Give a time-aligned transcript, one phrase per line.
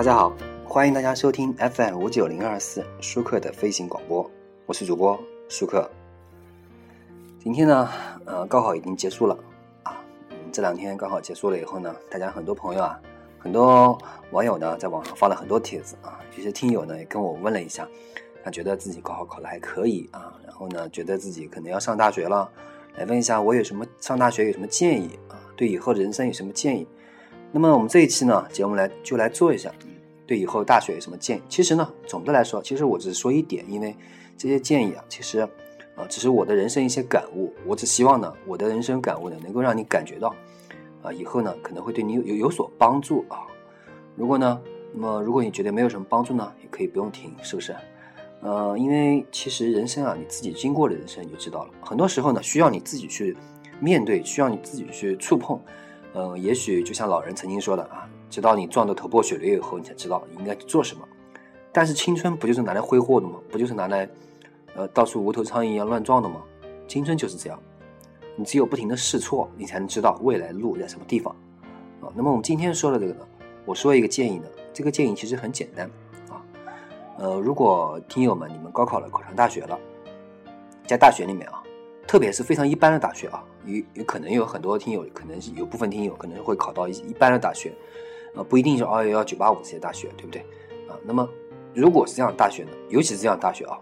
[0.00, 4.30] 大家好，欢迎大家收听 FM 五九零二四舒克的飞行广播，
[4.64, 5.86] 我是主播舒克。
[7.38, 7.86] 今天呢，
[8.24, 9.38] 呃，高考已经结束了
[9.82, 10.02] 啊，
[10.50, 12.98] 这两天高考结束了以后呢，大家很多朋友啊，
[13.38, 13.98] 很多
[14.30, 17.86] 网友呢，在网上发了很多帖子啊，有些听友呢也跟我问了一下，
[18.42, 22.50] 他觉得自己高考考的还可以啊，然后呢，觉得自己可能要上大学了，
[22.96, 26.88] 来问一下我有什么上大学有什么建议啊，对以后的人生有什么建议？
[27.52, 29.70] 那么我们这一期呢，节目来就来做一下，
[30.30, 31.42] 对以后大学有什么建议？
[31.48, 33.96] 其实呢，总的来说，其实我只是说一点，因为
[34.38, 35.48] 这些建议啊，其实啊，
[36.08, 37.52] 只是我的人生一些感悟。
[37.66, 40.32] 我只希望呢，我的人生感悟呢，能够让你感觉到，
[41.02, 43.44] 啊，以后呢，可能会对你有有所帮助啊。
[44.14, 44.62] 如果呢，
[44.94, 47.74] 那么如果你觉得没有什么帮助呢，也可以不用听，是不是？
[48.40, 53.36] 呃，因为其实人生啊，你自己经过的人生你就知道了，很多时候呢，需要你自己去
[53.80, 55.60] 面对，需要你自己去触碰。
[56.14, 61.06] 嗯，也许就像老人曾经说的啊，直到你撞得头破血流以后，你才知道你应该做什么。
[61.72, 63.34] 但是青春不就是拿来挥霍的吗？
[63.50, 64.08] 不就是拿来，
[64.74, 66.42] 呃，到处无头苍蝇一样乱撞的吗？
[66.88, 67.60] 青春就是这样，
[68.36, 71.34] 你只有不停的试错，你才能知道未来路在什么地方。
[72.00, 73.20] 啊，那么我们今天说的这个呢，
[73.66, 75.90] 我说一个建议呢，这个建议其实很简单
[76.28, 76.42] 啊，
[77.18, 79.78] 呃，如果听友们你们高考了，考上大学了，
[80.86, 81.62] 在大学里面啊。
[82.06, 87.72] 特别是非常一般的大学啊，有有可能有很多听友，可能有部分听友可能会考到一一般的大学，
[88.34, 90.40] 啊，不一定是二幺幺、九八五这些大学，对不对？
[90.88, 91.28] 啊，那么
[91.74, 93.78] 如果是这样的大学呢，尤其是这样的大学啊，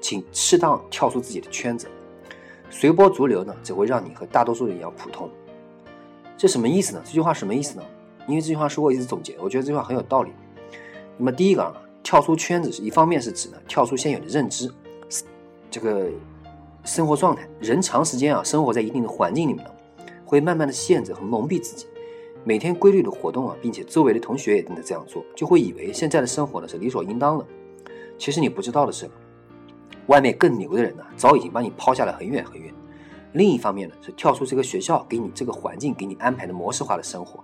[0.00, 1.86] 请适当跳出自己的圈子，
[2.70, 5.30] 随波逐流呢，只会让你和大多数人一样普通。
[6.36, 7.02] 这什么意思呢？
[7.04, 7.82] 这句话什么意思呢？
[8.26, 10.30] 因为这句话是我一直总结，我觉得这句话很有道理。
[11.16, 14.70] 那么第一个啊，跳出圈子是一方面是指呢，跳出现有的认知，
[15.70, 16.08] 这个。
[16.84, 19.64] 生活状态，人长时间啊生活在一定的环境里面，
[20.24, 21.86] 会慢慢的限制和蒙蔽自己。
[22.44, 27.46] 每天规律的活动啊，并且周围的同学也跟着这样做，就会以为现在的生活呢是理所应当的。
[28.18, 29.08] 其实你不知道的是，
[30.06, 32.72] 外面更牛的人呢，早已经把你抛下了很远很远。
[33.32, 37.42] 另一方面呢，是跳出这个学校给你这个环境给你安排的模式化的生活，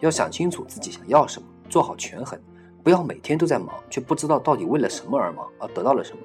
[0.00, 2.38] 要想清楚自己想要什么，做好权衡，
[2.82, 6.22] 不要每天都在忙，却不知道到底为了什么而忙，而得到了什么。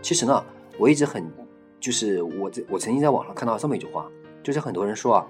[0.00, 0.44] 其实呢，
[0.78, 1.24] 我一直很。
[1.80, 4.08] 就是我在我曾经在网上看到这么一句话，
[4.40, 5.26] 就是很多人说啊，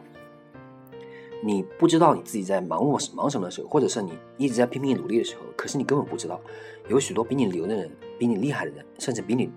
[1.45, 6.41] 你不知道你自己在忙我忙什么的时候，或者是你一直在拼命努力的时候，可是你根本不知道，
[6.89, 9.51] 有许多比你牛的人，比你厉害的人，甚至比你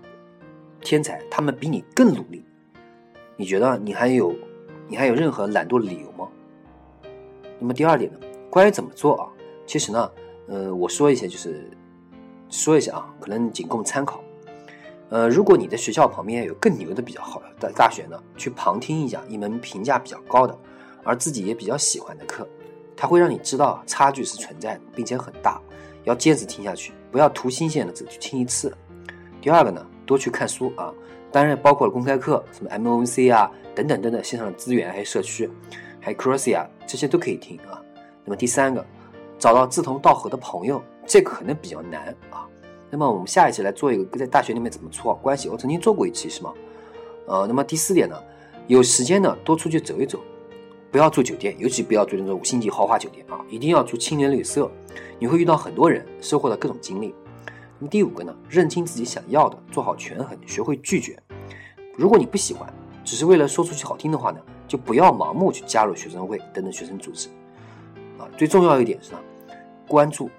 [0.80, 2.44] 天才，他们比你更努力。
[3.36, 4.34] 你觉得你还有
[4.88, 6.28] 你还有任何懒惰的理由吗？
[7.60, 8.18] 那么第二点呢，
[8.50, 9.28] 关于怎么做啊，
[9.64, 10.10] 其实呢，
[10.48, 11.70] 呃，我说一些就是
[12.50, 14.20] 说一下啊，可能仅供参考。
[15.08, 20.58] 呃，如果你的学校旁边有更牛的、比较好的大学呢，去旁听一下一门评价比较高的，
[21.06, 22.46] 而自己也比较喜欢的课，
[22.96, 25.60] 它会让你知道差距是存在的，并且很大，
[26.02, 28.76] 要坚持听下去，不要图新鲜的只去听一次。
[29.40, 30.92] 第二个呢，多去看书啊，
[31.30, 35.48] 当然包括了公开课，什么 MOC 啊等等等等线上的资源，还有社区，
[36.00, 37.80] 还有 Crossy 啊，这些都可以听啊。
[38.24, 38.84] 那么第三个，
[39.38, 42.44] 找到志同道合的朋友，这个可能比较难啊。
[42.90, 45.48] 那么我们下一期来做一个在大学里面怎么处好关系。
[45.48, 46.52] 我曾经做过一期，是吗？
[47.26, 48.16] 呃，那么第四点呢，
[48.66, 50.20] 有时间呢多出去走一走，
[50.96, 54.70] 不要住酒店，尤其不要住那种五星级豪华酒店啊，一定要住青年旅社。
[55.18, 57.14] 你会遇到很多人，收获到各种经历。
[57.78, 61.22] 那么第五个呢，认清自己想要的，做好权衡，学会拒绝。
[61.98, 62.72] 如果你不喜欢，
[63.04, 67.28] 只是为了说出去好听的话呢，就不要盲目去加入学生会等等学生组织。
[68.18, 69.18] 啊，最重要一点是呢，
[69.86, 70.30] 关注。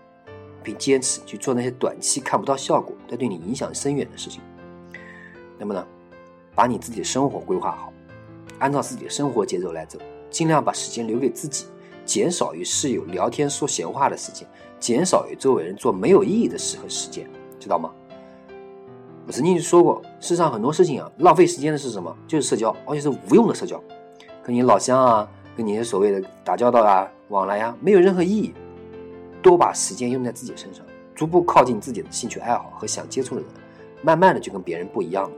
[0.63, 4.41] 并坚持去做那些短期看不到效果但对你影响深远的事情。
[5.59, 5.85] 那么呢，
[6.55, 7.93] 把你自己的生活规划好，
[8.57, 9.99] 按照自己的生活节奏来走，
[10.29, 11.65] 尽量把时间留给自己，
[12.05, 14.47] 减少与室友聊天说闲话的时间，
[14.79, 17.29] 减少与周围人做没有意义的事和时间，
[17.59, 17.91] 知道吗？
[19.25, 22.15] 我曾经就说过，世上很多事情啊，浪费时间的是什么？
[22.27, 23.81] 就是社交，而且是无用的社交，
[24.41, 28.53] 跟你老乡啊，跟你所谓的打交道啊、往来呀，没有任何意义。
[29.41, 33.49] 多把时间用在自己身上，逐步靠近自己的兴趣爱好和想接触的人，
[34.01, 35.31] 慢慢的就跟别人不一样了，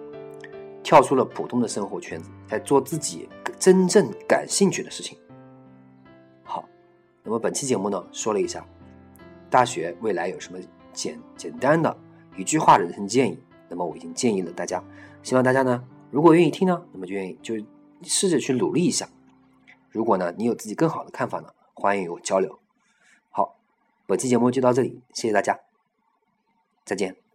[0.84, 3.28] 跳出了普通的生活圈子，在做自己
[3.60, 5.18] 真正感兴趣的事情。
[6.44, 6.64] 好，
[7.24, 8.66] 那么本期节目呢，说了一下
[9.50, 10.58] 大学未来有什么
[10.94, 11.96] 简简单的
[12.38, 14.84] 一句话的人生建议，那么我已经建议了大家，
[15.22, 17.56] 希望大家呢，如果愿意听呢，那么就愿意就
[18.04, 19.10] 试着去努力一下。
[19.90, 22.60] 如果呢，你有自己更好的看法呢，欢迎与我交流。
[23.30, 23.58] 好
[24.08, 25.60] 本期节目就到这里，谢谢大家，
[26.86, 27.29] 再见。